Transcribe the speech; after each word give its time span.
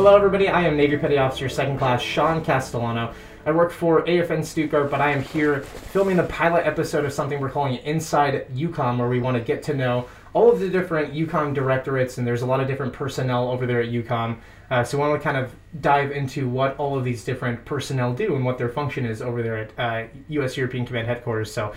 Hello, 0.00 0.16
everybody. 0.16 0.48
I 0.48 0.62
am 0.62 0.78
Navy 0.78 0.96
Petty 0.96 1.18
Officer 1.18 1.46
Second 1.50 1.76
Class 1.76 2.00
Sean 2.00 2.42
Castellano. 2.42 3.12
I 3.44 3.50
work 3.50 3.70
for 3.70 4.02
AFN 4.06 4.42
Stuttgart, 4.42 4.90
but 4.90 5.02
I 5.02 5.10
am 5.10 5.22
here 5.22 5.60
filming 5.60 6.16
the 6.16 6.22
pilot 6.22 6.66
episode 6.66 7.04
of 7.04 7.12
something 7.12 7.38
we're 7.38 7.50
calling 7.50 7.76
Inside 7.84 8.46
EUCOM, 8.54 8.96
where 8.98 9.10
we 9.10 9.20
want 9.20 9.36
to 9.36 9.42
get 9.42 9.62
to 9.64 9.74
know 9.74 10.08
all 10.32 10.50
of 10.50 10.58
the 10.58 10.70
different 10.70 11.12
EUCOM 11.12 11.52
directorates, 11.52 12.16
and 12.16 12.26
there's 12.26 12.40
a 12.40 12.46
lot 12.46 12.60
of 12.60 12.66
different 12.66 12.94
personnel 12.94 13.50
over 13.50 13.66
there 13.66 13.82
at 13.82 13.90
EUCOM. 13.90 14.38
Uh, 14.70 14.82
so 14.82 14.96
I 14.96 15.06
want 15.06 15.20
to 15.20 15.22
kind 15.22 15.36
of 15.36 15.54
dive 15.82 16.12
into 16.12 16.48
what 16.48 16.78
all 16.78 16.96
of 16.96 17.04
these 17.04 17.22
different 17.22 17.62
personnel 17.66 18.14
do 18.14 18.34
and 18.34 18.42
what 18.42 18.56
their 18.56 18.70
function 18.70 19.04
is 19.04 19.20
over 19.20 19.42
there 19.42 19.58
at 19.58 19.78
uh, 19.78 20.08
U.S. 20.28 20.56
European 20.56 20.86
Command 20.86 21.08
Headquarters. 21.08 21.52
So, 21.52 21.74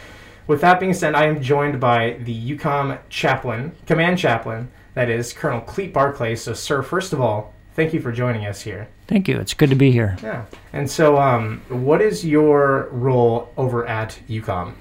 with 0.48 0.62
that 0.62 0.80
being 0.80 0.94
said, 0.94 1.14
I 1.14 1.26
am 1.26 1.42
joined 1.42 1.82
by 1.82 2.20
the 2.22 2.56
EUCOM 2.56 3.00
chaplain, 3.10 3.76
command 3.86 4.18
chaplain, 4.18 4.72
that 4.94 5.10
is 5.10 5.34
Colonel 5.34 5.60
Cleet 5.60 5.92
Barclay. 5.92 6.38
So, 6.38 6.54
sir, 6.54 6.82
first 6.84 7.12
of 7.12 7.20
all, 7.20 7.54
thank 7.76 7.94
you 7.94 8.02
for 8.02 8.12
joining 8.12 8.46
us 8.46 8.62
here. 8.62 8.88
Thank 9.08 9.28
you. 9.28 9.40
It's 9.40 9.54
good 9.54 9.70
to 9.70 9.76
be 9.76 9.92
here. 9.92 10.18
Yeah. 10.24 10.46
And 10.72 10.90
so, 10.90 11.18
um, 11.18 11.62
what 11.70 12.02
is 12.02 12.26
your 12.26 12.90
role 12.92 13.52
over 13.58 13.86
at 13.86 14.20
EUCOM? 14.28 14.74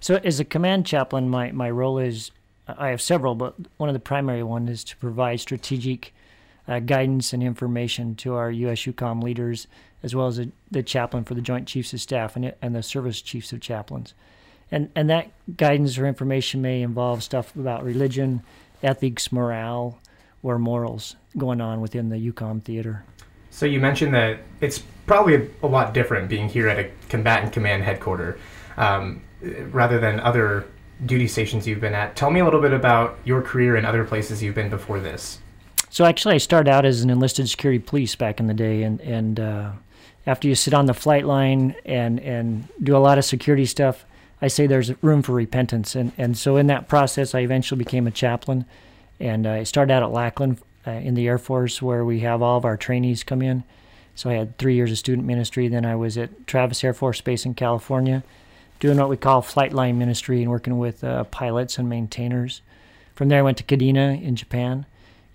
So, 0.00 0.16
as 0.16 0.40
a 0.40 0.44
command 0.44 0.86
chaplain, 0.86 1.28
my, 1.28 1.52
my 1.52 1.70
role 1.70 1.98
is 1.98 2.30
I 2.78 2.88
have 2.88 3.00
several, 3.00 3.34
but 3.34 3.54
one 3.76 3.88
of 3.88 3.94
the 3.94 4.00
primary 4.00 4.42
ones 4.42 4.70
is 4.70 4.84
to 4.84 4.96
provide 4.96 5.40
strategic 5.40 6.14
uh, 6.68 6.78
guidance 6.78 7.32
and 7.32 7.42
information 7.42 8.14
to 8.16 8.34
our 8.34 8.50
U.S. 8.50 8.80
EUCOM 8.80 9.22
leaders, 9.22 9.66
as 10.02 10.14
well 10.14 10.26
as 10.26 10.38
a, 10.38 10.48
the 10.70 10.82
chaplain 10.82 11.24
for 11.24 11.34
the 11.34 11.40
Joint 11.40 11.66
Chiefs 11.66 11.92
of 11.92 12.00
Staff 12.00 12.36
and, 12.36 12.54
and 12.62 12.74
the 12.74 12.82
Service 12.82 13.20
Chiefs 13.20 13.52
of 13.52 13.60
Chaplains. 13.60 14.14
And, 14.70 14.90
and 14.94 15.10
that 15.10 15.30
guidance 15.56 15.98
or 15.98 16.06
information 16.06 16.62
may 16.62 16.82
involve 16.82 17.22
stuff 17.22 17.54
about 17.56 17.82
religion, 17.82 18.42
ethics, 18.82 19.32
morale, 19.32 19.98
or 20.42 20.58
morals 20.58 21.16
going 21.36 21.60
on 21.60 21.80
within 21.80 22.08
the 22.08 22.16
EUCOM 22.16 22.62
theater. 22.62 23.04
So 23.50 23.66
you 23.66 23.80
mentioned 23.80 24.14
that 24.14 24.38
it's 24.60 24.82
probably 25.06 25.50
a 25.62 25.66
lot 25.66 25.92
different 25.92 26.28
being 26.28 26.48
here 26.48 26.68
at 26.68 26.78
a 26.78 26.90
combatant 27.08 27.52
command 27.52 27.82
headquarters 27.82 28.40
um, 28.76 29.22
rather 29.70 29.98
than 29.98 30.20
other 30.20 30.66
duty 31.06 31.26
stations 31.26 31.66
you've 31.66 31.80
been 31.80 31.94
at. 31.94 32.14
Tell 32.16 32.30
me 32.30 32.40
a 32.40 32.44
little 32.44 32.60
bit 32.60 32.72
about 32.72 33.18
your 33.24 33.42
career 33.42 33.76
and 33.76 33.86
other 33.86 34.04
places 34.04 34.42
you've 34.42 34.54
been 34.54 34.70
before 34.70 35.00
this. 35.00 35.38
So 35.88 36.04
actually, 36.04 36.36
I 36.36 36.38
started 36.38 36.70
out 36.70 36.84
as 36.84 37.02
an 37.02 37.10
enlisted 37.10 37.48
security 37.48 37.80
police 37.80 38.14
back 38.14 38.38
in 38.38 38.46
the 38.46 38.54
day, 38.54 38.84
and 38.84 39.00
and 39.00 39.40
uh, 39.40 39.72
after 40.26 40.46
you 40.46 40.54
sit 40.54 40.72
on 40.72 40.86
the 40.86 40.94
flight 40.94 41.26
line 41.26 41.74
and 41.84 42.20
and 42.20 42.68
do 42.82 42.96
a 42.96 42.98
lot 42.98 43.18
of 43.18 43.24
security 43.24 43.66
stuff, 43.66 44.04
I 44.40 44.46
say 44.46 44.68
there's 44.68 45.02
room 45.02 45.22
for 45.22 45.32
repentance, 45.32 45.96
and 45.96 46.12
and 46.16 46.38
so 46.38 46.56
in 46.56 46.68
that 46.68 46.86
process, 46.86 47.34
I 47.34 47.40
eventually 47.40 47.78
became 47.78 48.06
a 48.06 48.12
chaplain, 48.12 48.66
and 49.20 49.46
I 49.46 49.62
started 49.64 49.92
out 49.92 50.02
at 50.02 50.10
Lackland 50.10 50.58
uh, 50.86 50.92
in 50.92 51.14
the 51.14 51.28
Air 51.28 51.38
Force, 51.38 51.82
where 51.82 52.04
we 52.04 52.20
have 52.20 52.42
all 52.42 52.56
of 52.56 52.64
our 52.64 52.76
trainees 52.76 53.22
come 53.22 53.42
in. 53.42 53.64
So 54.14 54.30
I 54.30 54.34
had 54.34 54.58
three 54.58 54.74
years 54.74 54.90
of 54.90 54.98
student 54.98 55.26
ministry. 55.26 55.68
Then 55.68 55.84
I 55.84 55.94
was 55.96 56.18
at 56.18 56.46
Travis 56.46 56.82
Air 56.82 56.94
Force 56.94 57.20
Base 57.20 57.44
in 57.44 57.54
California, 57.54 58.22
doing 58.80 58.98
what 58.98 59.08
we 59.08 59.16
call 59.16 59.42
flight 59.42 59.72
line 59.72 59.98
ministry 59.98 60.42
and 60.42 60.50
working 60.50 60.78
with 60.78 61.04
uh, 61.04 61.24
pilots 61.24 61.78
and 61.78 61.88
maintainers. 61.88 62.62
From 63.14 63.28
there, 63.28 63.38
I 63.38 63.42
went 63.42 63.58
to 63.58 63.64
Kadena 63.64 64.22
in 64.22 64.36
Japan 64.36 64.86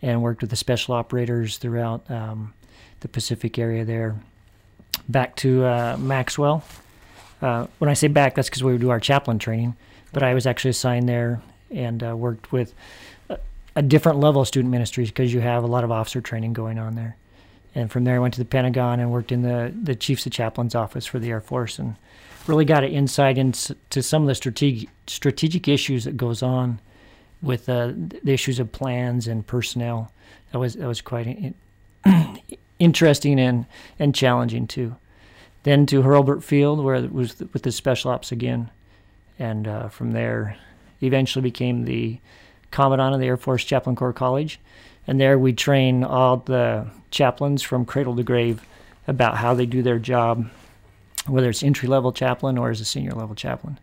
and 0.02 0.22
worked 0.22 0.41
with 0.41 0.50
the 0.50 0.56
special 0.56 0.95
operators 0.95 1.58
throughout 1.58 2.09
um, 2.09 2.53
the 3.02 3.08
Pacific 3.08 3.58
area 3.59 3.86
there. 3.86 4.16
Back 5.08 5.36
to 5.38 5.66
uh, 5.66 5.97
Maxwell. 6.00 6.63
Uh, 7.41 7.67
when 7.78 7.89
I 7.89 7.94
say 7.94 8.08
back, 8.08 8.33
that's 8.33 8.50
because 8.50 8.63
we 8.63 8.72
would 8.72 8.81
do 8.81 8.89
our 8.89 9.00
chaplain 9.00 9.39
training, 9.39 9.75
but 10.13 10.23
I 10.23 10.33
was 10.33 10.47
actually 10.47 10.72
assigned 10.72 11.08
there 11.08 11.41
and 11.69 12.03
uh, 12.03 12.16
worked 12.16 12.52
with 12.52 12.73
a, 13.76 13.81
different 13.81 14.20
level 14.20 14.42
of 14.42 14.48
student 14.48 14.72
ministries 14.72 15.09
because 15.09 15.34
you 15.34 15.42
have 15.42 15.64
a 15.64 15.68
lot 15.68 15.84
of 15.84 15.92
officer 15.92 16.22
training 16.22 16.54
going 16.54 16.80
on 16.80 16.95
there. 16.95 17.18
And 17.73 17.92
from 17.92 18.06
there, 18.06 18.16
I 18.16 18.20
went 18.20 18.34
to 18.36 18.40
the 18.40 18.45
Pentagon 18.45 19.00
and 19.00 19.12
worked 19.12 19.31
in 19.31 19.42
the, 19.42 19.73
the 19.81 19.95
Chiefs 19.95 20.26
of 20.26 20.31
Chaplains 20.31 20.76
office 20.76 21.06
for 21.06 21.20
the 21.20 21.30
Air 21.30 21.42
Force 21.42 21.78
and 21.78 21.96
really 22.47 22.66
got 22.66 22.84
an 22.84 22.91
insight 22.91 23.38
into 23.38 24.02
some 24.02 24.22
of 24.22 24.28
the 24.28 24.36
strategic 24.36 24.90
strategic 25.08 25.68
issues 25.68 26.06
that 26.06 26.18
goes 26.18 26.41
on 26.41 26.80
with 27.41 27.68
uh, 27.69 27.91
the 27.96 28.31
issues 28.31 28.59
of 28.59 28.72
plans 28.72 29.28
and 29.28 29.46
personnel. 29.46 30.12
That 30.52 30.59
was 30.59 30.75
that 30.75 30.88
was 30.88 31.02
quite 31.02 31.28
in, 31.28 31.53
interesting 32.80 33.40
and 33.40 33.66
and 34.00 34.16
challenging 34.16 34.68
too. 34.68 34.96
Then 35.63 35.86
to 35.88 36.03
Hurlburt 36.03 36.44
Field, 36.44 36.84
where 36.84 36.96
it 36.96 37.12
was 37.12 37.40
with 37.40 37.63
the 37.63 37.72
special 37.72 38.12
ops 38.12 38.31
again, 38.31 38.69
and 39.40 39.68
uh, 39.68 39.90
from 39.90 40.12
there, 40.12 40.57
eventually 41.02 41.42
became 41.42 41.86
the 41.86 42.19
commandant 42.75 43.13
of 43.13 43.19
the 43.19 43.28
Air 43.28 43.38
Force 43.38 43.63
Chaplain 43.63 43.96
Corps 43.96 44.13
College, 44.13 44.59
and 45.08 45.19
there 45.19 45.40
we 45.40 45.53
train 45.53 46.03
all 46.03 46.38
the 46.38 46.88
chaplains 47.09 47.62
from 47.62 47.86
cradle 47.86 48.16
to 48.16 48.24
grave 48.24 48.66
about 49.08 49.38
how 49.38 49.53
they 49.53 49.66
do 49.66 49.81
their 49.81 50.00
job 50.00 50.50
whether 51.28 51.50
it's 51.50 51.63
entry 51.63 51.88
level 51.88 52.12
chaplain 52.12 52.58
or 52.58 52.69
as 52.69 52.81
a 52.81 52.86
senior 52.86 53.12
level 53.12 53.36
chaplain. 53.36 53.80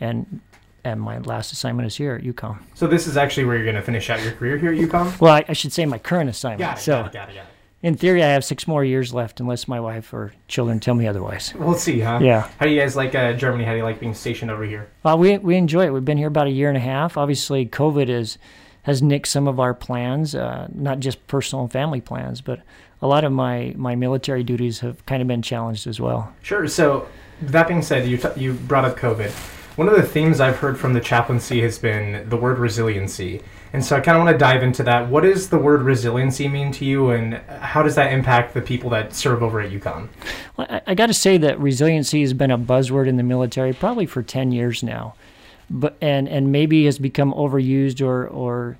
And 0.00 0.40
and 0.86 1.00
my 1.00 1.18
last 1.18 1.50
assignment 1.50 1.86
is 1.86 1.96
here 1.96 2.14
at 2.14 2.22
EUCOM. 2.22 2.58
So 2.74 2.86
this 2.86 3.06
is 3.06 3.16
actually 3.16 3.44
where 3.46 3.56
you're 3.56 3.64
going 3.64 3.76
to 3.76 3.82
finish 3.82 4.10
out 4.10 4.22
your 4.22 4.32
career 4.32 4.58
here 4.58 4.70
at 4.70 4.78
EUCOM? 4.78 5.18
Well, 5.18 5.32
I, 5.32 5.42
I 5.48 5.54
should 5.54 5.72
say 5.72 5.86
my 5.86 5.96
current 5.96 6.28
assignment. 6.28 6.60
Got 6.60 6.76
it, 6.76 6.82
so, 6.82 6.92
got 6.92 7.06
it, 7.06 7.12
got 7.12 7.30
it, 7.30 7.34
got 7.36 7.44
it. 7.44 7.53
In 7.84 7.96
theory, 7.96 8.24
I 8.24 8.28
have 8.28 8.46
six 8.46 8.66
more 8.66 8.82
years 8.82 9.12
left, 9.12 9.40
unless 9.40 9.68
my 9.68 9.78
wife 9.78 10.14
or 10.14 10.32
children 10.48 10.80
tell 10.80 10.94
me 10.94 11.06
otherwise. 11.06 11.52
We'll 11.54 11.74
see, 11.74 12.00
huh? 12.00 12.20
Yeah. 12.22 12.48
How 12.58 12.64
do 12.64 12.72
you 12.72 12.80
guys 12.80 12.96
like 12.96 13.14
uh, 13.14 13.34
Germany? 13.34 13.64
How 13.64 13.72
do 13.72 13.76
you 13.76 13.84
like 13.84 14.00
being 14.00 14.14
stationed 14.14 14.50
over 14.50 14.64
here? 14.64 14.88
Well, 15.02 15.18
we 15.18 15.36
we 15.36 15.56
enjoy 15.56 15.84
it. 15.84 15.92
We've 15.92 16.02
been 16.02 16.16
here 16.16 16.28
about 16.28 16.46
a 16.46 16.50
year 16.50 16.70
and 16.70 16.78
a 16.78 16.80
half. 16.80 17.18
Obviously, 17.18 17.66
COVID 17.66 18.08
is 18.08 18.38
has 18.84 19.02
nicked 19.02 19.28
some 19.28 19.46
of 19.46 19.60
our 19.60 19.74
plans, 19.74 20.34
uh, 20.34 20.68
not 20.72 21.00
just 21.00 21.26
personal 21.26 21.64
and 21.64 21.70
family 21.70 22.00
plans, 22.00 22.40
but 22.40 22.60
a 23.02 23.06
lot 23.06 23.22
of 23.22 23.32
my 23.32 23.74
my 23.76 23.94
military 23.94 24.44
duties 24.44 24.80
have 24.80 25.04
kind 25.04 25.20
of 25.20 25.28
been 25.28 25.42
challenged 25.42 25.86
as 25.86 26.00
well. 26.00 26.32
Sure. 26.40 26.66
So 26.66 27.06
that 27.42 27.68
being 27.68 27.82
said, 27.82 28.08
you, 28.08 28.16
t- 28.16 28.28
you 28.36 28.54
brought 28.54 28.86
up 28.86 28.96
COVID. 28.96 29.30
One 29.76 29.88
of 29.88 29.94
the 29.94 30.02
themes 30.04 30.40
I've 30.40 30.56
heard 30.56 30.78
from 30.78 30.94
the 30.94 31.00
chaplaincy 31.00 31.60
has 31.60 31.78
been 31.78 32.30
the 32.30 32.36
word 32.38 32.58
resiliency. 32.58 33.42
And 33.74 33.84
so 33.84 33.96
I 33.96 34.00
kind 34.00 34.16
of 34.16 34.24
want 34.24 34.32
to 34.32 34.38
dive 34.38 34.62
into 34.62 34.84
that. 34.84 35.08
What 35.08 35.24
does 35.24 35.48
the 35.48 35.58
word 35.58 35.82
resiliency 35.82 36.46
mean 36.46 36.70
to 36.72 36.84
you, 36.84 37.10
and 37.10 37.34
how 37.48 37.82
does 37.82 37.96
that 37.96 38.12
impact 38.12 38.54
the 38.54 38.62
people 38.62 38.88
that 38.90 39.12
serve 39.12 39.42
over 39.42 39.60
at 39.60 39.72
EUCOM? 39.72 40.08
Well, 40.56 40.68
I, 40.70 40.80
I 40.86 40.94
got 40.94 41.06
to 41.06 41.14
say 41.14 41.38
that 41.38 41.58
resiliency 41.58 42.20
has 42.20 42.32
been 42.32 42.52
a 42.52 42.56
buzzword 42.56 43.08
in 43.08 43.16
the 43.16 43.24
military 43.24 43.72
probably 43.72 44.06
for 44.06 44.22
10 44.22 44.52
years 44.52 44.84
now. 44.84 45.16
But, 45.68 45.96
and, 46.00 46.28
and 46.28 46.52
maybe 46.52 46.84
has 46.84 47.00
become 47.00 47.34
overused 47.34 48.00
or, 48.00 48.28
or 48.28 48.78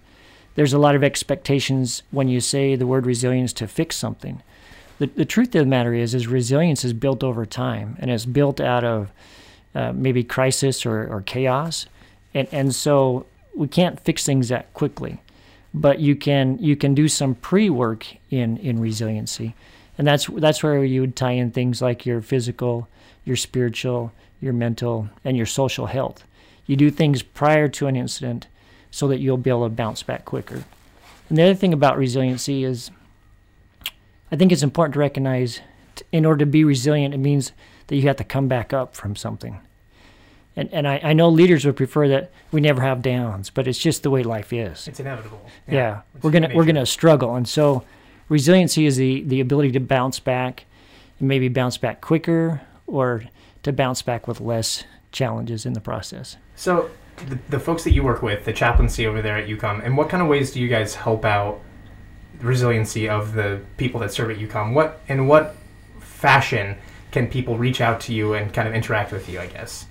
there's 0.55 0.73
a 0.73 0.79
lot 0.79 0.95
of 0.95 1.03
expectations 1.03 2.05
when 2.13 2.29
you 2.29 2.41
say 2.41 2.77
the 2.77 2.87
word 2.87 3.05
resilience 3.05 3.53
to 3.55 3.67
fix 3.67 3.97
something 3.97 4.43
the, 4.99 5.07
the 5.07 5.25
truth 5.25 5.49
of 5.49 5.61
the 5.61 5.67
matter 5.67 5.93
is 5.95 6.15
is 6.15 6.27
resilience 6.27 6.85
is 6.85 6.93
built 6.93 7.25
over 7.25 7.45
time 7.45 7.97
and 7.99 8.11
it's 8.11 8.25
built 8.25 8.61
out 8.61 8.85
of 8.85 9.11
uh, 9.75 9.93
maybe 9.93 10.23
crisis 10.23 10.87
or, 10.87 11.07
or 11.07 11.21
chaos 11.23 11.87
and 12.33 12.49
and 12.53 12.75
so 12.75 13.27
we 13.55 13.69
can't 13.69 14.01
fix 14.01 14.25
things 14.25 14.49
that 14.49 14.73
quickly 14.75 15.21
but 15.75 15.99
you 15.99 16.15
can 16.15 16.57
you 16.59 16.77
can 16.77 16.95
do 16.95 17.09
some 17.09 17.35
pre-work 17.35 18.07
in 18.31 18.57
in 18.59 18.81
resiliency. 18.81 19.55
And 19.99 20.07
that's 20.07 20.27
that's 20.27 20.63
where 20.63 20.83
you 20.85 21.01
would 21.01 21.17
tie 21.17 21.33
in 21.33 21.51
things 21.51 21.83
like 21.83 22.07
your 22.07 22.23
physical 22.23 22.89
your 23.25 23.37
spiritual 23.37 24.13
your 24.41 24.53
mental 24.53 25.09
and 25.25 25.37
your 25.37 25.47
social 25.47 25.87
health. 25.87 26.25
You 26.67 26.77
do 26.77 26.91
things 26.91 27.23
prior 27.23 27.69
to 27.69 27.89
an 27.89 27.97
incident 27.97 28.47
so 28.91 29.09
that 29.09 29.19
you'll 29.19 29.37
be 29.37 29.51
able 29.51 29.69
to 29.69 29.75
bounce 29.75 30.03
back 30.03 30.25
quicker. 30.25 30.65
And 31.29 31.39
the 31.39 31.43
other 31.43 31.55
thing 31.55 31.73
about 31.73 31.99
resiliency 31.99 32.63
is 32.63 32.91
I 34.31 34.37
think 34.37 34.53
it's 34.53 34.63
important 34.63 34.95
to 34.95 35.01
recognize 35.01 35.61
in 36.13 36.25
order 36.25 36.41
to 36.41 36.51
be 36.51 36.65
resilient, 36.65 37.15
it 37.15 37.19
means 37.19 37.53
that 37.87 37.97
you 37.97 38.03
have 38.03 38.17
to 38.17 38.25
come 38.25 38.49
back 38.49 38.73
up 38.73 38.95
from 38.95 39.17
something. 39.17 39.61
And, 40.57 40.73
and 40.73 40.87
I, 40.87 41.01
I 41.03 41.13
know 41.13 41.29
leaders 41.29 41.65
would 41.65 41.77
prefer 41.77 42.09
that 42.09 42.31
we 42.53 42.61
never 42.61 42.81
have 42.81 43.03
downs, 43.03 43.51
but 43.51 43.67
it's 43.67 43.79
just 43.79 44.03
the 44.03 44.11
way 44.11 44.23
life 44.23 44.53
is. 44.53 44.87
It's 44.87 45.01
inevitable. 45.01 45.45
Yeah, 45.67 45.75
yeah. 45.75 46.01
we're 46.23 46.31
gonna 46.31 46.51
we're 46.55 46.65
gonna 46.65 46.87
struggle, 46.87 47.35
and 47.35 47.49
so 47.49 47.85
resiliency 48.29 48.87
is 48.87 48.97
the 48.97 49.23
the 49.23 49.41
ability 49.41 49.73
to 49.73 49.81
bounce 49.81 50.21
back, 50.21 50.67
and 51.19 51.27
maybe 51.27 51.49
bounce 51.49 51.77
back 51.77 52.01
quicker, 52.01 52.61
or 52.87 53.25
to 53.65 53.73
bounce 53.73 54.01
back 54.03 54.29
with 54.29 54.41
less 54.41 54.85
challenges 55.11 55.67
in 55.67 55.73
the 55.73 55.81
process. 55.81 56.37
So, 56.55 56.91
the, 57.29 57.39
the 57.49 57.59
folks 57.59 57.83
that 57.83 57.93
you 57.93 58.05
work 58.05 58.23
with, 58.23 58.45
the 58.45 58.53
chaplaincy 58.53 59.07
over 59.07 59.21
there 59.23 59.37
at 59.37 59.49
EUCOM, 59.49 59.85
and 59.85 59.97
what 59.97 60.09
kind 60.09 60.23
of 60.23 60.29
ways 60.29 60.53
do 60.53 60.61
you 60.61 60.69
guys 60.69 60.95
help 60.95 61.25
out 61.25 61.61
resiliency 62.41 63.09
of 63.09 63.35
the 63.35 63.61
people 63.77 64.01
that 64.01 64.13
serve 64.13 64.31
at 64.31 64.39
EUCOM. 64.39 64.75
What 64.75 65.01
in 65.09 65.27
what 65.27 65.57
fashion 65.99 66.77
can 67.11 67.29
people 67.29 67.59
reach 67.59 67.81
out 67.81 68.01
to 68.03 68.15
you 68.15 68.35
and 68.35 68.53
kind 68.53 68.69
of 68.69 68.75
interact 68.75 69.13
with 69.13 69.29
you? 69.29 69.41
I 69.41 69.47
guess. 69.47 69.87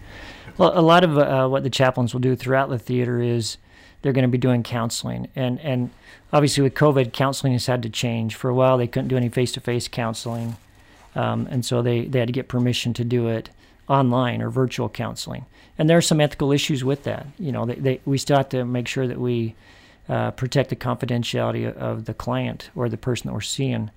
Well, 0.57 0.77
a 0.77 0.81
lot 0.81 1.03
of 1.03 1.17
uh, 1.17 1.47
what 1.47 1.63
the 1.63 1.69
chaplains 1.69 2.13
will 2.13 2.21
do 2.21 2.35
throughout 2.35 2.69
the 2.69 2.79
theater 2.79 3.21
is 3.21 3.57
they're 4.01 4.13
going 4.13 4.23
to 4.23 4.29
be 4.29 4.37
doing 4.37 4.63
counseling, 4.63 5.29
and 5.35 5.59
and 5.61 5.89
obviously 6.31 6.63
with 6.63 6.73
COVID, 6.73 7.13
counseling 7.13 7.53
has 7.53 7.65
had 7.65 7.81
to 7.83 7.89
change. 7.89 8.35
For 8.35 8.49
a 8.49 8.53
while, 8.53 8.77
they 8.77 8.87
couldn't 8.87 9.07
do 9.07 9.17
any 9.17 9.29
face-to-face 9.29 9.87
counseling, 9.87 10.57
um, 11.15 11.47
and 11.49 11.65
so 11.65 11.81
they 11.81 12.05
they 12.05 12.19
had 12.19 12.27
to 12.27 12.33
get 12.33 12.47
permission 12.47 12.93
to 12.93 13.03
do 13.03 13.27
it 13.27 13.49
online 13.87 14.41
or 14.41 14.49
virtual 14.49 14.89
counseling. 14.89 15.45
And 15.77 15.89
there 15.89 15.97
are 15.97 16.01
some 16.01 16.21
ethical 16.21 16.51
issues 16.51 16.83
with 16.83 17.03
that. 17.03 17.25
You 17.39 17.51
know, 17.51 17.65
they, 17.65 17.75
they, 17.75 18.01
we 18.05 18.17
still 18.17 18.37
have 18.37 18.49
to 18.49 18.63
make 18.63 18.87
sure 18.87 19.07
that 19.07 19.19
we 19.19 19.55
uh, 20.07 20.31
protect 20.31 20.69
the 20.69 20.75
confidentiality 20.75 21.71
of 21.75 22.05
the 22.05 22.13
client 22.13 22.69
or 22.75 22.89
the 22.89 22.97
person 22.97 23.27
that 23.27 23.33
we're 23.33 23.41
seeing. 23.41 23.89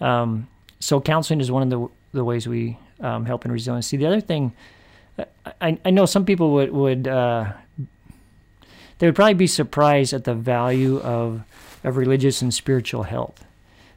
Um, 0.00 0.48
so 0.78 1.00
counseling 1.00 1.40
is 1.40 1.50
one 1.50 1.62
of 1.62 1.70
the 1.70 1.88
the 2.12 2.24
ways 2.24 2.48
we 2.48 2.78
um, 3.00 3.24
help 3.26 3.44
in 3.44 3.52
resiliency. 3.52 3.96
The 3.96 4.06
other 4.06 4.20
thing, 4.20 4.52
I, 5.60 5.78
I 5.84 5.90
know 5.90 6.06
some 6.06 6.24
people 6.24 6.52
would 6.52 6.70
would 6.72 7.08
uh, 7.08 7.52
they 8.98 9.06
would 9.06 9.16
probably 9.16 9.34
be 9.34 9.46
surprised 9.46 10.12
at 10.12 10.24
the 10.24 10.34
value 10.34 10.98
of 11.00 11.42
of 11.84 11.96
religious 11.96 12.42
and 12.42 12.52
spiritual 12.52 13.04
health. 13.04 13.44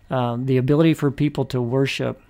Um, 0.10 0.46
the 0.46 0.58
ability 0.58 0.94
for 0.94 1.12
people 1.12 1.46
to 1.46 1.62
worship 1.62 2.22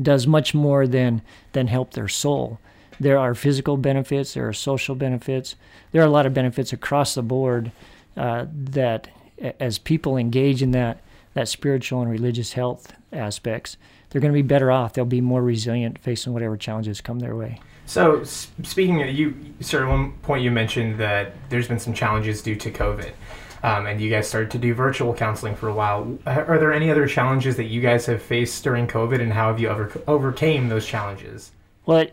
does 0.00 0.26
much 0.26 0.54
more 0.54 0.86
than 0.86 1.22
than 1.52 1.66
help 1.66 1.92
their 1.92 2.08
soul. 2.08 2.58
There 3.00 3.18
are 3.18 3.34
physical 3.34 3.76
benefits, 3.76 4.34
there 4.34 4.46
are 4.46 4.52
social 4.52 4.94
benefits, 4.94 5.56
there 5.90 6.02
are 6.02 6.06
a 6.06 6.10
lot 6.10 6.26
of 6.26 6.34
benefits 6.34 6.72
across 6.72 7.14
the 7.14 7.22
board 7.22 7.72
uh, 8.16 8.46
that, 8.52 9.08
as 9.58 9.78
people 9.78 10.16
engage 10.16 10.62
in 10.62 10.70
that 10.72 11.00
that 11.34 11.48
spiritual 11.48 12.00
and 12.02 12.10
religious 12.10 12.52
health 12.52 12.92
aspects, 13.12 13.76
they're 14.10 14.20
going 14.20 14.32
to 14.32 14.36
be 14.38 14.46
better 14.46 14.70
off. 14.70 14.92
They'll 14.92 15.04
be 15.04 15.20
more 15.20 15.42
resilient 15.42 15.98
facing 15.98 16.32
whatever 16.32 16.56
challenges 16.56 17.00
come 17.00 17.20
their 17.20 17.36
way. 17.36 17.60
So, 17.86 18.22
speaking 18.24 19.02
of 19.02 19.10
you, 19.10 19.34
sir, 19.60 19.84
at 19.84 19.88
one 19.88 20.12
point 20.18 20.44
you 20.44 20.50
mentioned 20.50 20.98
that 21.00 21.34
there's 21.48 21.68
been 21.68 21.80
some 21.80 21.94
challenges 21.94 22.42
due 22.42 22.56
to 22.56 22.70
COVID. 22.70 23.12
Um, 23.64 23.86
and 23.86 24.00
you 24.00 24.10
guys 24.10 24.28
started 24.28 24.50
to 24.52 24.58
do 24.58 24.74
virtual 24.74 25.14
counseling 25.14 25.54
for 25.54 25.68
a 25.68 25.74
while. 25.74 26.18
Are 26.26 26.58
there 26.58 26.72
any 26.72 26.90
other 26.90 27.06
challenges 27.06 27.56
that 27.56 27.66
you 27.66 27.80
guys 27.80 28.06
have 28.06 28.20
faced 28.20 28.64
during 28.64 28.88
COVID, 28.88 29.20
and 29.20 29.32
how 29.32 29.48
have 29.48 29.60
you 29.60 29.68
over, 29.68 29.92
overcame 30.08 30.68
those 30.68 30.84
challenges? 30.84 31.52
Well, 31.86 32.06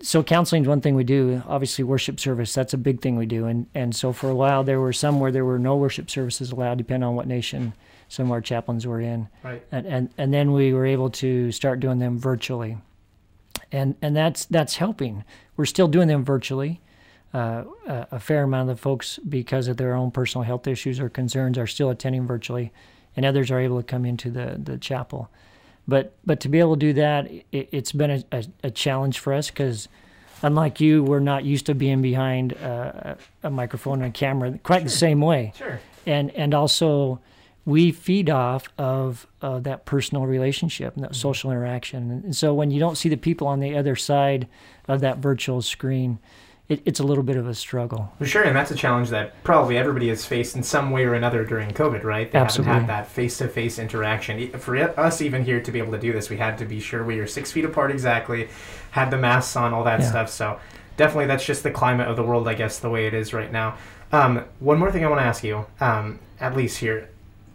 so 0.00 0.22
counseling 0.22 0.62
is 0.62 0.68
one 0.68 0.80
thing 0.80 0.94
we 0.94 1.04
do. 1.04 1.42
Obviously, 1.48 1.82
worship 1.82 2.20
service 2.20 2.52
that's 2.52 2.72
a 2.72 2.78
big 2.78 3.00
thing 3.00 3.16
we 3.16 3.26
do, 3.26 3.46
and 3.46 3.66
and 3.74 3.96
so 3.96 4.12
for 4.12 4.30
a 4.30 4.34
while 4.34 4.62
there 4.62 4.80
were 4.80 4.92
some 4.92 5.18
where 5.18 5.32
there 5.32 5.44
were 5.44 5.58
no 5.58 5.76
worship 5.76 6.08
services 6.10 6.52
allowed, 6.52 6.78
depending 6.78 7.08
on 7.08 7.16
what 7.16 7.26
nation 7.26 7.72
some 8.12 8.26
of 8.26 8.32
our 8.32 8.40
chaplains 8.40 8.86
were 8.86 9.00
in. 9.00 9.28
Right. 9.42 9.64
And 9.72 9.86
and 9.86 10.10
and 10.18 10.34
then 10.34 10.52
we 10.52 10.72
were 10.72 10.86
able 10.86 11.10
to 11.10 11.52
start 11.52 11.80
doing 11.80 11.98
them 11.98 12.18
virtually, 12.18 12.78
and 13.70 13.96
and 14.02 14.16
that's 14.16 14.44
that's 14.46 14.76
helping. 14.76 15.24
We're 15.56 15.66
still 15.66 15.88
doing 15.88 16.08
them 16.08 16.24
virtually 16.24 16.80
uh, 17.34 17.64
a 17.86 18.20
fair 18.20 18.42
amount 18.42 18.68
of 18.68 18.76
the 18.76 18.80
folks, 18.82 19.18
because 19.26 19.68
of 19.68 19.78
their 19.78 19.94
own 19.94 20.10
personal 20.10 20.44
health 20.44 20.66
issues 20.66 21.00
or 21.00 21.08
concerns, 21.08 21.56
are 21.56 21.66
still 21.66 21.88
attending 21.90 22.26
virtually, 22.26 22.72
and 23.16 23.24
others 23.24 23.50
are 23.50 23.58
able 23.58 23.78
to 23.78 23.82
come 23.82 24.04
into 24.04 24.30
the, 24.30 24.60
the 24.62 24.76
chapel. 24.76 25.30
But 25.88 26.14
but 26.24 26.40
to 26.40 26.48
be 26.48 26.60
able 26.60 26.76
to 26.76 26.80
do 26.80 26.92
that, 26.94 27.30
it, 27.50 27.72
has 27.72 27.92
been 27.92 28.10
a, 28.10 28.24
a, 28.32 28.44
a, 28.64 28.70
challenge 28.70 29.18
for 29.18 29.32
us 29.32 29.48
because, 29.48 29.88
unlike 30.42 30.80
you, 30.80 31.02
we're 31.02 31.20
not 31.20 31.44
used 31.44 31.66
to 31.66 31.74
being 31.74 32.02
behind 32.02 32.52
a, 32.52 33.16
a 33.42 33.50
microphone 33.50 34.02
and 34.02 34.14
a 34.14 34.16
camera 34.16 34.58
quite 34.62 34.80
sure. 34.80 34.84
the 34.84 34.90
same 34.90 35.20
way. 35.20 35.52
Sure. 35.56 35.80
And 36.06 36.30
and 36.32 36.54
also, 36.54 37.18
we 37.64 37.92
feed 37.92 38.28
off 38.28 38.68
of 38.76 39.26
uh, 39.40 39.60
that 39.60 39.84
personal 39.84 40.26
relationship 40.26 40.94
and 40.94 41.04
that 41.04 41.12
mm-hmm. 41.12 41.20
social 41.20 41.50
interaction. 41.50 42.10
And 42.10 42.36
so 42.36 42.52
when 42.54 42.70
you 42.70 42.80
don't 42.80 42.96
see 42.96 43.08
the 43.08 43.16
people 43.16 43.46
on 43.46 43.60
the 43.60 43.76
other 43.76 43.94
side 43.94 44.48
of 44.88 45.00
that 45.00 45.18
virtual 45.18 45.62
screen, 45.62 46.18
it, 46.68 46.82
it's 46.84 47.00
a 47.00 47.04
little 47.04 47.22
bit 47.22 47.36
of 47.36 47.46
a 47.46 47.54
struggle. 47.54 48.12
For 48.18 48.26
sure, 48.26 48.42
and 48.42 48.56
that's 48.56 48.70
a 48.70 48.74
challenge 48.74 49.10
that 49.10 49.42
probably 49.44 49.76
everybody 49.76 50.08
has 50.08 50.24
faced 50.24 50.56
in 50.56 50.62
some 50.62 50.90
way 50.90 51.04
or 51.04 51.14
another 51.14 51.44
during 51.44 51.70
COVID, 51.70 52.02
right? 52.02 52.30
They 52.30 52.38
Absolutely. 52.38 52.72
haven't 52.72 52.88
had 52.88 53.04
that 53.04 53.10
face-to-face 53.10 53.78
interaction. 53.78 54.50
For 54.58 54.76
us, 54.98 55.20
even 55.20 55.44
here, 55.44 55.60
to 55.60 55.72
be 55.72 55.78
able 55.78 55.92
to 55.92 55.98
do 55.98 56.12
this, 56.12 56.30
we 56.30 56.38
had 56.38 56.58
to 56.58 56.64
be 56.64 56.80
sure 56.80 57.04
we 57.04 57.18
were 57.18 57.26
six 57.26 57.52
feet 57.52 57.64
apart 57.64 57.90
exactly, 57.90 58.48
had 58.92 59.10
the 59.10 59.18
masks 59.18 59.54
on, 59.56 59.74
all 59.74 59.84
that 59.84 60.00
yeah. 60.00 60.10
stuff. 60.10 60.30
So 60.30 60.58
definitely, 60.96 61.26
that's 61.26 61.44
just 61.44 61.62
the 61.62 61.70
climate 61.70 62.08
of 62.08 62.16
the 62.16 62.22
world, 62.22 62.48
I 62.48 62.54
guess, 62.54 62.78
the 62.78 62.90
way 62.90 63.06
it 63.06 63.14
is 63.14 63.34
right 63.34 63.52
now. 63.52 63.76
Um, 64.10 64.44
one 64.60 64.78
more 64.78 64.90
thing 64.92 65.04
I 65.04 65.08
want 65.08 65.20
to 65.20 65.26
ask 65.26 65.42
you, 65.44 65.66
um, 65.80 66.20
at 66.40 66.56
least 66.56 66.78
here, 66.78 67.08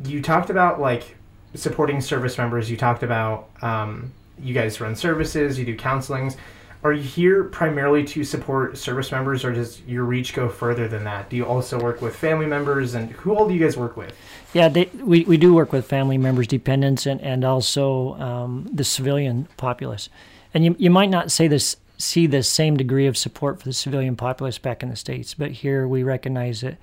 you 0.06 0.22
talked 0.22 0.50
about 0.50 0.80
like 0.80 1.16
supporting 1.56 2.02
service 2.02 2.38
members. 2.38 2.70
You 2.70 2.78
talked 2.78 3.04
about 3.04 3.50
um, 3.62 4.12
you 4.40 4.54
guys 4.54 4.80
run 4.80 4.96
services, 4.96 5.58
you 5.58 5.66
do 5.66 5.76
counselings. 5.76 6.36
Are 6.84 6.94
you 6.94 7.02
here 7.02 7.44
primarily 7.46 8.04
to 8.06 8.24
support 8.24 8.78
service 8.78 9.12
members 9.12 9.44
or 9.44 9.52
does 9.52 9.82
your 9.82 10.04
reach 10.04 10.34
go 10.34 10.48
further 10.48 10.88
than 10.88 11.04
that? 11.06 11.30
Do 11.30 11.36
you 11.36 11.46
also 11.46 11.80
work 11.82 12.02
with 12.02 12.16
family 12.16 12.46
members 12.46 12.94
and 12.94 13.12
who 13.12 13.36
all 13.36 13.48
do 13.48 13.54
you 13.54 13.60
guys 13.60 13.76
work 13.76 13.98
with? 13.98 14.16
Yeah 14.54 14.70
they, 14.70 14.86
we, 14.86 15.24
we 15.24 15.38
do 15.38 15.54
work 15.54 15.74
with 15.74 15.88
family 15.88 16.18
members 16.18 16.48
dependents 16.48 17.06
and, 17.08 17.20
and 17.22 17.44
also 17.44 18.14
um, 18.16 18.70
the 18.72 18.84
civilian 18.84 19.48
populace. 19.58 20.10
And 20.54 20.64
you, 20.64 20.76
you 20.78 20.92
might 20.92 21.10
not 21.10 21.32
say 21.32 21.48
this 21.48 21.78
see 21.98 22.28
the 22.28 22.44
same 22.44 22.78
degree 22.78 23.08
of 23.08 23.18
support 23.18 23.60
for 23.60 23.66
the 23.66 23.74
civilian 23.74 24.16
populace 24.16 24.60
back 24.60 24.84
in 24.84 24.90
the 24.90 24.96
states 24.96 25.34
but 25.34 25.50
here 25.50 25.88
we 25.88 26.04
recognize 26.04 26.62
that 26.62 26.78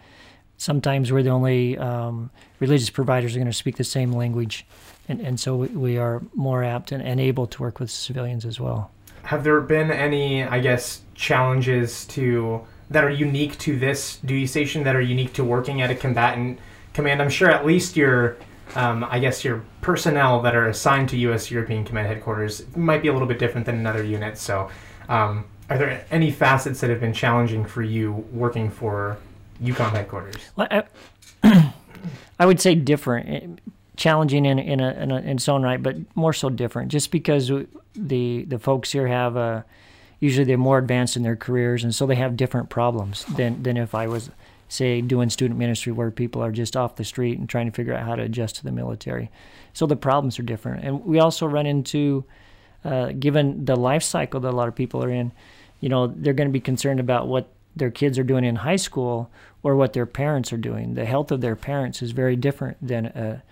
sometimes 0.56 1.12
we're 1.12 1.23
the 1.23 1.31
only 1.31 1.77
um, 1.79 2.31
religious 2.61 2.91
providers 2.91 3.35
are 3.35 3.39
going 3.39 3.47
to 3.47 3.53
speak 3.53 3.77
the 3.77 3.85
same 3.85 4.12
language 4.12 4.67
and, 5.09 5.21
and 5.21 5.39
so 5.39 5.56
we, 5.56 5.69
we 5.69 5.99
are 5.99 6.23
more 6.35 6.65
apt 6.65 6.93
and, 6.93 7.03
and 7.03 7.21
able 7.21 7.47
to 7.47 7.61
work 7.61 7.81
with 7.81 7.91
civilians 7.91 8.45
as 8.45 8.59
well 8.59 8.91
have 9.25 9.43
there 9.43 9.61
been 9.61 9.91
any, 9.91 10.45
I 10.45 10.61
guess, 10.61 11.01
challenges 11.15 12.05
to 12.09 12.61
that 12.91 13.03
are 13.03 13.11
unique 13.11 13.59
to 13.59 13.79
this 13.79 14.19
duty 14.19 14.47
station 14.47 14.85
that 14.85 14.95
are 14.95 15.01
unique 15.01 15.33
to 15.35 15.45
working 15.45 15.81
at 15.81 15.91
a 15.91 15.95
combatant 15.95 16.59
command? 16.93 17.23
I'm 17.23 17.31
sure 17.31 17.51
at 17.51 17.65
least 17.65 17.97
your, 17.97 18.37
um, 18.75 19.05
I 19.09 19.19
guess, 19.19 19.43
your 19.43 19.65
personnel 19.81 20.43
that 20.43 20.55
are 20.55 20.69
assigned 20.69 21.09
to 21.11 21.17
U.S. 21.17 21.51
European 21.51 21.85
Command 21.85 22.06
headquarters 22.06 22.65
might 22.77 23.01
be 23.01 23.09
a 23.09 23.12
little 23.12 23.27
bit 23.27 23.39
different 23.39 23.65
than 23.65 23.77
another 23.77 24.05
unit. 24.05 24.37
So, 24.37 24.71
um, 25.09 25.47
are 25.71 25.79
there 25.79 26.05
any 26.11 26.31
facets 26.31 26.81
that 26.83 26.91
have 26.91 27.01
been 27.01 27.15
challenging 27.15 27.65
for 27.65 27.81
you 27.81 28.12
working 28.31 28.71
for 28.71 29.17
EUCOM 29.62 29.91
headquarters? 29.91 30.37
I, 32.39 32.47
would 32.47 32.61
say 32.61 32.75
different 32.75 33.61
challenging 33.97 34.45
in 34.45 34.59
in 34.59 34.81
a, 34.81 34.93
in, 34.93 35.11
a, 35.11 35.17
in 35.19 35.29
its 35.37 35.49
own 35.49 35.62
right, 35.62 35.83
but 35.83 35.97
more 36.15 36.33
so 36.33 36.51
different. 36.51 36.91
Just 36.91 37.11
because 37.11 37.51
the 37.95 38.45
the 38.45 38.59
folks 38.59 38.93
here 38.93 39.06
have 39.06 39.37
a 39.37 39.65
usually 40.21 40.45
they're 40.45 40.59
more 40.59 40.79
advanced 40.79 41.17
in 41.17 41.23
their 41.23 41.37
careers, 41.37 41.85
and 41.85 41.95
so 41.95 42.06
they 42.06 42.17
have 42.17 42.37
different 42.37 42.71
problems 42.71 43.25
than 43.37 43.62
than 43.62 43.77
if 43.77 43.95
I 43.95 44.06
was 44.06 44.31
say 44.69 45.01
doing 45.01 45.31
student 45.31 45.59
ministry 45.59 45.93
where 45.93 46.11
people 46.11 46.43
are 46.43 46.51
just 46.51 46.77
off 46.77 46.97
the 46.97 47.05
street 47.05 47.39
and 47.39 47.49
trying 47.49 47.67
to 47.67 47.73
figure 47.73 47.95
out 47.95 48.05
how 48.05 48.17
to 48.17 48.23
adjust 48.23 48.56
to 48.56 48.65
the 48.65 48.73
military. 48.73 49.31
So 49.73 49.87
the 49.87 49.97
problems 49.97 50.39
are 50.39 50.43
different, 50.43 50.85
and 50.85 51.05
we 51.05 51.21
also 51.21 51.47
run 51.47 51.67
into 51.67 52.25
uh, 52.85 53.12
given 53.19 53.65
the 53.65 53.77
life 53.77 54.03
cycle 54.03 54.41
that 54.41 54.51
a 54.51 54.56
lot 54.56 54.69
of 54.69 54.75
people 54.75 55.03
are 55.05 55.11
in. 55.11 55.33
You 55.81 55.89
know, 55.91 56.06
they're 56.06 56.33
going 56.33 56.49
to 56.49 56.53
be 56.53 56.61
concerned 56.61 57.01
about 57.01 57.29
what 57.29 57.49
their 57.76 57.91
kids 57.91 58.19
are 58.19 58.25
doing 58.25 58.44
in 58.44 58.56
high 58.56 58.76
school 58.76 59.31
or 59.62 59.75
what 59.76 59.93
their 59.93 60.06
parents 60.06 60.53
are 60.53 60.59
doing. 60.59 60.94
The 60.94 61.05
health 61.05 61.31
of 61.31 61.41
their 61.41 61.56
parents 61.56 62.03
is 62.03 62.12
very 62.12 62.37
different 62.37 62.76
than 62.87 63.06
a 63.06 63.43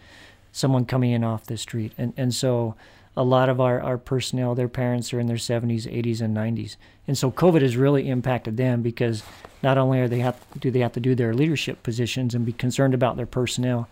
someone 0.53 0.85
coming 0.85 1.11
in 1.11 1.25
off 1.25 1.47
the 1.47 1.57
street. 1.57 1.93
And, 1.97 2.13
and 2.17 2.35
so 2.35 2.75
a 3.17 3.25
lot 3.25 3.49
of 3.49 3.61
our, 3.61 3.81
our 3.81 3.99
personnel, 3.99 4.55
their 4.55 4.69
parents 4.69 5.13
are 5.13 5.21
in 5.21 5.27
their 5.27 5.37
70s, 5.37 5.91
80s, 5.91 6.21
and 6.21 6.37
90s. 6.37 6.77
And 7.09 7.19
so 7.19 7.31
COVID 7.31 7.63
has 7.63 7.77
really 7.77 8.09
impacted 8.09 8.57
them 8.57 8.83
because 8.83 9.23
not 9.63 9.79
only 9.79 10.01
are 10.01 10.09
they 10.09 10.21
have, 10.21 10.37
do 10.59 10.71
they 10.71 10.81
have 10.81 10.93
to 10.93 11.01
do 11.01 11.15
their 11.15 11.35
leadership 11.35 11.83
positions 11.83 12.35
and 12.35 12.47
be 12.47 12.53
concerned 12.53 12.95
about 12.95 13.17
their 13.17 13.27
personnel, 13.27 13.89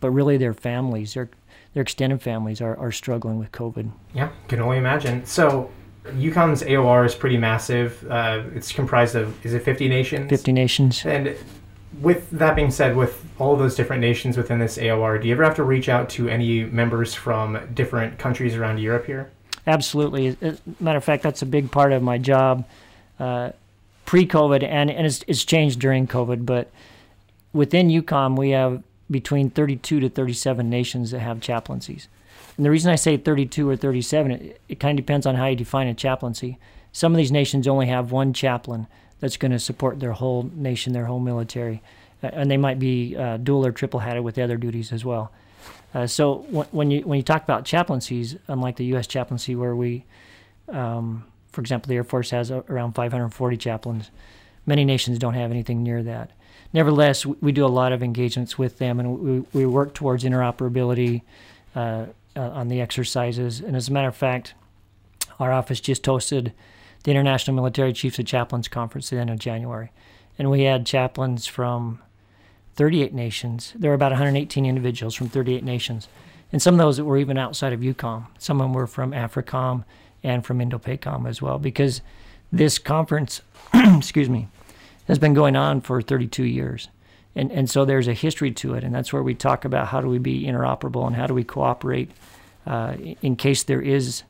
but 0.00 0.10
really 0.10 0.36
their 0.36 0.54
families, 0.54 1.14
their, 1.14 1.28
their 1.74 1.82
extended 1.82 2.22
families 2.22 2.60
are, 2.60 2.76
are 2.76 2.92
struggling 2.92 3.38
with 3.38 3.52
COVID. 3.52 3.90
Yeah, 4.14 4.30
can 4.48 4.60
only 4.60 4.78
imagine. 4.78 5.24
So 5.26 5.70
EUCOM's 6.04 6.62
AOR 6.62 7.06
is 7.06 7.14
pretty 7.14 7.36
massive. 7.36 8.04
Uh, 8.10 8.42
it's 8.54 8.72
comprised 8.72 9.14
of, 9.14 9.44
is 9.46 9.54
it 9.54 9.62
50 9.62 9.88
nations? 9.88 10.28
50 10.28 10.52
nations. 10.52 11.04
And 11.06 11.36
with 12.00 12.28
that 12.30 12.56
being 12.56 12.70
said, 12.70 12.96
with 12.96 13.24
all 13.38 13.56
those 13.56 13.76
different 13.76 14.00
nations 14.00 14.36
within 14.36 14.58
this 14.58 14.78
AOR, 14.78 15.20
do 15.20 15.28
you 15.28 15.34
ever 15.34 15.44
have 15.44 15.54
to 15.56 15.62
reach 15.62 15.88
out 15.88 16.08
to 16.10 16.28
any 16.28 16.64
members 16.64 17.14
from 17.14 17.58
different 17.74 18.18
countries 18.18 18.56
around 18.56 18.78
Europe 18.78 19.06
here? 19.06 19.30
Absolutely. 19.66 20.36
As 20.40 20.60
a 20.60 20.82
matter 20.82 20.98
of 20.98 21.04
fact, 21.04 21.22
that's 21.22 21.42
a 21.42 21.46
big 21.46 21.70
part 21.70 21.92
of 21.92 22.02
my 22.02 22.18
job 22.18 22.66
uh, 23.20 23.52
pre-COVID, 24.06 24.64
and, 24.64 24.90
and 24.90 25.06
it's, 25.06 25.24
it's 25.28 25.44
changed 25.44 25.78
during 25.78 26.08
COVID. 26.08 26.44
But 26.44 26.70
within 27.52 27.88
EUCOM, 27.88 28.36
we 28.36 28.50
have 28.50 28.82
between 29.10 29.50
32 29.50 30.00
to 30.00 30.08
37 30.08 30.68
nations 30.68 31.10
that 31.12 31.20
have 31.20 31.40
chaplaincies. 31.40 32.08
And 32.56 32.66
the 32.66 32.70
reason 32.70 32.92
I 32.92 32.96
say 32.96 33.16
32 33.16 33.68
or 33.68 33.76
37, 33.76 34.30
it, 34.30 34.60
it 34.68 34.80
kind 34.80 34.98
of 34.98 35.04
depends 35.04 35.26
on 35.26 35.36
how 35.36 35.46
you 35.46 35.56
define 35.56 35.86
a 35.86 35.94
chaplaincy. 35.94 36.58
Some 36.92 37.12
of 37.12 37.16
these 37.16 37.32
nations 37.32 37.66
only 37.66 37.86
have 37.86 38.12
one 38.12 38.32
chaplain 38.32 38.86
that's 39.20 39.36
going 39.36 39.52
to 39.52 39.58
support 39.58 40.00
their 40.00 40.12
whole 40.12 40.50
nation, 40.54 40.92
their 40.92 41.06
whole 41.06 41.20
military, 41.20 41.82
and 42.22 42.50
they 42.50 42.56
might 42.56 42.78
be 42.78 43.16
uh, 43.16 43.38
dual 43.38 43.64
or 43.64 43.72
triple 43.72 44.00
hatted 44.00 44.22
with 44.22 44.38
other 44.38 44.56
duties 44.56 44.92
as 44.92 45.04
well. 45.04 45.32
Uh, 45.94 46.06
so 46.06 46.38
when 46.70 46.90
you 46.90 47.02
when 47.02 47.18
you 47.18 47.22
talk 47.22 47.42
about 47.44 47.64
chaplaincies, 47.64 48.36
unlike 48.48 48.76
the 48.76 48.84
U.S. 48.86 49.06
chaplaincy, 49.06 49.54
where 49.54 49.76
we, 49.76 50.04
um, 50.68 51.24
for 51.50 51.60
example, 51.60 51.88
the 51.88 51.96
Air 51.96 52.04
Force 52.04 52.30
has 52.30 52.50
around 52.50 52.94
540 52.94 53.56
chaplains, 53.58 54.10
many 54.66 54.84
nations 54.84 55.18
don't 55.18 55.34
have 55.34 55.50
anything 55.50 55.82
near 55.82 56.02
that. 56.02 56.30
Nevertheless, 56.72 57.26
we 57.26 57.52
do 57.52 57.64
a 57.64 57.68
lot 57.68 57.92
of 57.92 58.02
engagements 58.02 58.58
with 58.58 58.78
them, 58.78 58.98
and 58.98 59.18
we, 59.18 59.44
we 59.52 59.66
work 59.66 59.92
towards 59.92 60.24
interoperability 60.24 61.22
uh, 61.74 62.06
uh, 62.36 62.40
on 62.50 62.68
the 62.68 62.80
exercises. 62.80 63.60
And 63.60 63.76
as 63.76 63.88
a 63.88 63.92
matter 63.92 64.08
of 64.08 64.16
fact, 64.16 64.54
our 65.38 65.52
office 65.52 65.80
just 65.80 66.04
hosted 66.04 66.52
the 67.04 67.10
International 67.10 67.54
Military 67.54 67.92
Chiefs 67.92 68.18
of 68.18 68.26
Chaplains 68.26 68.68
Conference 68.68 69.12
at 69.12 69.16
the 69.16 69.20
end 69.20 69.30
of 69.30 69.38
January. 69.38 69.90
And 70.38 70.50
we 70.50 70.62
had 70.62 70.86
chaplains 70.86 71.46
from 71.46 72.00
38 72.76 73.12
nations. 73.12 73.72
There 73.76 73.90
were 73.90 73.94
about 73.94 74.12
118 74.12 74.64
individuals 74.64 75.14
from 75.14 75.28
38 75.28 75.64
nations. 75.64 76.08
and 76.52 76.60
some 76.60 76.74
of 76.74 76.78
those 76.78 76.98
that 76.98 77.04
were 77.04 77.16
even 77.16 77.38
outside 77.38 77.72
of 77.72 77.80
EUCOM. 77.80 78.26
Some 78.38 78.60
of 78.60 78.66
them 78.66 78.74
were 78.74 78.86
from 78.86 79.12
AFRICOM 79.12 79.84
and 80.22 80.44
from 80.44 80.58
INDOPACOM 80.58 81.26
as 81.26 81.40
well, 81.40 81.58
because 81.58 82.02
this 82.52 82.78
conference, 82.78 83.40
excuse 83.74 84.28
me, 84.28 84.48
has 85.08 85.18
been 85.18 85.34
going 85.34 85.56
on 85.56 85.80
for 85.80 86.02
32 86.02 86.44
years. 86.44 86.88
And, 87.34 87.50
and 87.50 87.70
so 87.70 87.84
there's 87.84 88.08
a 88.08 88.12
history 88.12 88.50
to 88.52 88.74
it, 88.74 88.84
and 88.84 88.94
that's 88.94 89.12
where 89.12 89.22
we 89.22 89.34
talk 89.34 89.64
about 89.64 89.88
how 89.88 90.00
do 90.00 90.08
we 90.08 90.18
be 90.18 90.44
interoperable 90.44 91.06
and 91.06 91.16
how 91.16 91.26
do 91.26 91.34
we 91.34 91.44
cooperate 91.44 92.10
uh, 92.66 92.94
in 93.22 93.36
case 93.36 93.62
there 93.62 93.80
is 93.80 94.22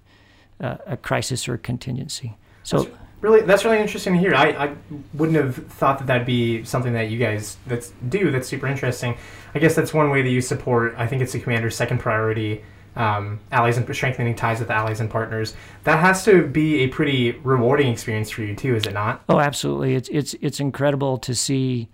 uh, 0.61 0.77
a 0.87 0.97
crisis 0.97 1.49
or 1.49 1.55
a 1.55 1.59
contingency. 1.59 2.37
So 2.63 2.85
that's 2.85 2.97
really, 3.21 3.41
that's 3.43 3.65
really 3.65 3.79
interesting 3.79 4.15
to 4.15 4.21
hear. 4.21 4.35
I, 4.35 4.51
I 4.51 4.77
wouldn't 5.15 5.37
have 5.37 5.67
thought 5.67 5.99
that 5.99 6.07
that'd 6.07 6.27
be 6.27 6.65
something 6.65 6.93
that 6.93 7.11
you 7.11 7.19
guys 7.19 7.57
that's 7.67 7.93
do. 8.09 8.31
That's 8.31 8.49
super 8.49 8.69
interesting. 8.69 9.17
I 9.55 9.59
guess 9.59 9.75
that's 9.75 9.93
one 9.93 10.11
way 10.11 10.23
that 10.23 10.31
you 10.31 10.41
support. 10.41 10.95
I 10.97 11.07
think 11.09 11.23
it's 11.23 11.33
the 11.33 11.41
commander's 11.41 11.75
second 11.75 11.99
priority. 11.99 12.63
Um, 12.95 13.41
allies 13.51 13.79
and 13.79 13.97
strengthening 13.97 14.35
ties 14.37 14.61
with 14.61 14.71
allies 14.71 15.01
and 15.01 15.09
partners. 15.09 15.55
That 15.85 15.99
has 16.01 16.27
to 16.27 16.47
be 16.47 16.81
a 16.81 16.89
pretty 16.89 17.33
rewarding 17.33 17.91
experience 17.91 18.29
for 18.29 18.43
you 18.43 18.55
too, 18.55 18.77
is 18.77 18.87
it 18.87 18.93
not? 18.93 19.23
Oh, 19.31 19.41
absolutely. 19.41 19.95
It's 19.95 20.11
it's 20.11 20.35
it's 20.43 20.61
incredible 20.61 21.17
to 21.17 21.35
see 21.35 21.89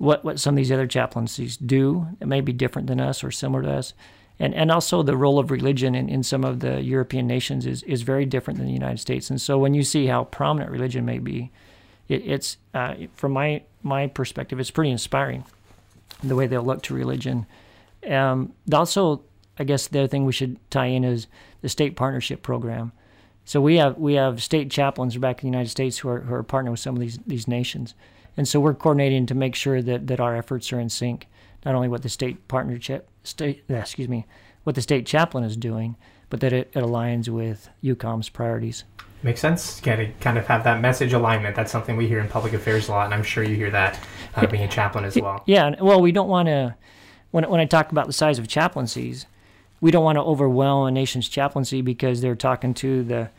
what 0.00 0.24
what 0.24 0.40
some 0.40 0.54
of 0.54 0.56
these 0.56 0.72
other 0.72 0.86
chaplaincies 0.86 1.58
do. 1.58 2.06
It 2.20 2.26
may 2.26 2.40
be 2.40 2.54
different 2.54 2.88
than 2.88 3.00
us 3.00 3.22
or 3.22 3.30
similar 3.30 3.62
to 3.62 3.70
us. 3.70 3.92
And, 4.38 4.54
and 4.54 4.70
also 4.70 5.02
the 5.02 5.18
role 5.18 5.38
of 5.38 5.50
religion 5.50 5.94
in, 5.94 6.08
in 6.08 6.22
some 6.22 6.44
of 6.44 6.60
the 6.60 6.80
European 6.80 7.26
nations 7.26 7.66
is, 7.66 7.82
is 7.82 8.00
very 8.00 8.24
different 8.24 8.56
than 8.56 8.66
the 8.66 8.72
United 8.72 8.98
States. 8.98 9.28
And 9.28 9.38
so 9.38 9.58
when 9.58 9.74
you 9.74 9.82
see 9.82 10.06
how 10.06 10.24
prominent 10.24 10.70
religion 10.70 11.04
may 11.04 11.18
be, 11.18 11.52
it, 12.08 12.22
it's 12.24 12.56
uh, 12.72 12.94
from 13.14 13.32
my 13.32 13.62
my 13.82 14.06
perspective, 14.06 14.58
it's 14.58 14.70
pretty 14.70 14.90
inspiring 14.90 15.44
the 16.22 16.34
way 16.34 16.46
they'll 16.46 16.62
look 16.62 16.82
to 16.84 16.94
religion. 16.94 17.44
Um, 18.08 18.54
also, 18.72 19.22
I 19.58 19.64
guess 19.64 19.88
the 19.88 19.98
other 19.98 20.08
thing 20.08 20.24
we 20.24 20.32
should 20.32 20.56
tie 20.70 20.86
in 20.86 21.04
is 21.04 21.26
the 21.60 21.68
state 21.68 21.94
partnership 21.94 22.40
program. 22.40 22.92
So 23.44 23.60
we 23.60 23.76
have 23.76 23.98
we 23.98 24.14
have 24.14 24.42
state 24.42 24.70
chaplains 24.70 25.14
back 25.18 25.42
in 25.42 25.50
the 25.50 25.52
United 25.52 25.68
States 25.68 25.98
who 25.98 26.08
are 26.08 26.20
who 26.20 26.32
are 26.32 26.42
partnering 26.42 26.70
with 26.70 26.80
some 26.80 26.96
of 26.96 27.00
these 27.00 27.18
these 27.26 27.46
nations, 27.46 27.94
and 28.36 28.48
so 28.48 28.60
we're 28.60 28.74
coordinating 28.74 29.26
to 29.26 29.34
make 29.34 29.54
sure 29.54 29.82
that 29.82 30.06
that 30.06 30.20
our 30.20 30.36
efforts 30.36 30.72
are 30.72 30.80
in 30.80 30.88
sync. 30.88 31.28
Not 31.64 31.74
only 31.74 31.88
what 31.88 32.02
the 32.02 32.08
state 32.08 32.48
partnership 32.48 33.08
state 33.22 33.64
excuse 33.68 34.08
me 34.08 34.26
what 34.64 34.74
the 34.74 34.82
state 34.82 35.06
chaplain 35.06 35.44
is 35.44 35.56
doing, 35.56 35.96
but 36.28 36.40
that 36.40 36.52
it, 36.52 36.70
it 36.74 36.80
aligns 36.80 37.28
with 37.28 37.68
EUCOM's 37.82 38.28
priorities. 38.28 38.84
Makes 39.22 39.40
sense. 39.40 39.80
Got 39.80 39.96
to 39.96 40.10
kind 40.20 40.38
of 40.38 40.46
have 40.46 40.64
that 40.64 40.80
message 40.80 41.12
alignment. 41.12 41.54
That's 41.54 41.70
something 41.70 41.96
we 41.96 42.08
hear 42.08 42.20
in 42.20 42.28
public 42.28 42.54
affairs 42.54 42.88
a 42.88 42.92
lot, 42.92 43.04
and 43.06 43.14
I'm 43.14 43.22
sure 43.22 43.44
you 43.44 43.54
hear 43.54 43.70
that 43.70 44.00
uh, 44.34 44.46
being 44.46 44.62
a 44.62 44.68
chaplain 44.68 45.04
as 45.04 45.16
well. 45.16 45.42
Yeah. 45.46 45.74
Well, 45.80 46.00
we 46.00 46.12
don't 46.12 46.28
want 46.28 46.48
to. 46.48 46.74
When 47.30 47.48
when 47.48 47.60
I 47.60 47.66
talk 47.66 47.92
about 47.92 48.06
the 48.06 48.12
size 48.12 48.38
of 48.38 48.48
chaplaincies, 48.48 49.26
we 49.80 49.90
don't 49.90 50.04
want 50.04 50.16
to 50.16 50.22
overwhelm 50.22 50.86
a 50.86 50.90
nation's 50.90 51.28
chaplaincy 51.28 51.82
because 51.82 52.22
they're 52.22 52.34
talking 52.34 52.72
to 52.74 53.04
the 53.04 53.30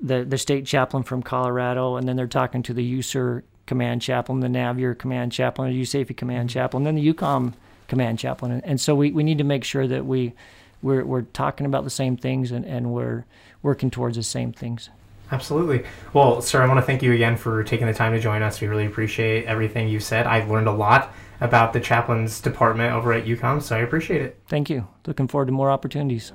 the, 0.00 0.24
the 0.24 0.36
state 0.36 0.66
chaplain 0.66 1.02
from 1.04 1.22
Colorado, 1.22 1.96
and 1.96 2.06
then 2.06 2.16
they're 2.16 2.26
talking 2.26 2.62
to 2.64 2.74
the 2.74 2.98
USAREUR 2.98 3.44
command 3.66 4.02
chaplain, 4.02 4.40
the 4.40 4.48
NAVEUR 4.48 4.94
command 4.94 5.32
chaplain, 5.32 5.72
the 5.72 5.82
USAFE 5.82 6.16
command 6.16 6.48
mm-hmm. 6.48 6.58
chaplain, 6.58 6.84
then 6.84 6.94
the 6.94 7.12
EUCOM 7.12 7.54
command 7.88 8.18
chaplain. 8.18 8.52
And, 8.52 8.64
and, 8.64 8.80
so 8.80 8.94
we, 8.94 9.10
we 9.10 9.22
need 9.22 9.38
to 9.38 9.44
make 9.44 9.64
sure 9.64 9.86
that 9.86 10.06
we 10.06 10.34
we're, 10.82 11.04
we're 11.04 11.22
talking 11.22 11.66
about 11.66 11.84
the 11.84 11.90
same 11.90 12.16
things 12.16 12.52
and, 12.52 12.64
and 12.64 12.92
we're 12.92 13.24
working 13.62 13.90
towards 13.90 14.16
the 14.16 14.22
same 14.22 14.52
things. 14.52 14.90
Absolutely. 15.32 15.84
Well, 16.12 16.42
sir, 16.42 16.62
I 16.62 16.68
want 16.68 16.78
to 16.78 16.86
thank 16.86 17.02
you 17.02 17.12
again 17.12 17.36
for 17.36 17.64
taking 17.64 17.86
the 17.86 17.94
time 17.94 18.12
to 18.12 18.20
join 18.20 18.42
us. 18.42 18.60
We 18.60 18.68
really 18.68 18.86
appreciate 18.86 19.46
everything 19.46 19.88
you 19.88 19.98
said. 19.98 20.26
I've 20.26 20.50
learned 20.50 20.68
a 20.68 20.72
lot 20.72 21.12
about 21.40 21.72
the 21.72 21.80
chaplains 21.80 22.40
department 22.40 22.94
over 22.94 23.12
at 23.12 23.24
EUCOM, 23.24 23.62
so 23.62 23.76
I 23.76 23.80
appreciate 23.80 24.22
it. 24.22 24.38
Thank 24.46 24.68
you. 24.70 24.86
Looking 25.06 25.26
forward 25.26 25.46
to 25.46 25.52
more 25.52 25.70
opportunities. 25.70 26.32